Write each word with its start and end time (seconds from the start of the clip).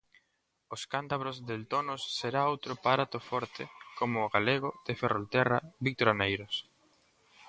Os 0.75 0.81
cántabros 0.93 1.35
DelTonos 1.49 2.01
será 2.19 2.41
outro 2.53 2.73
prato 2.85 3.17
forte, 3.29 3.63
como 3.99 4.17
o 4.25 4.31
galego, 4.35 4.69
de 4.85 4.93
Ferrolterra, 5.01 5.59
Víctor 5.85 6.07
Aneiros. 6.13 6.55